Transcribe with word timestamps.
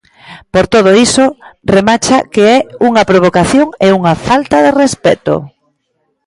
Por 0.53 0.65
todo 0.73 0.91
iso, 1.07 1.25
remacha 1.75 2.17
que 2.33 2.43
"é 2.57 2.57
unha 2.87 3.07
provocación 3.09 3.67
e 3.85 3.87
unha 3.99 4.13
falta 4.27 4.57
de 4.65 4.71
respecto". 4.81 5.33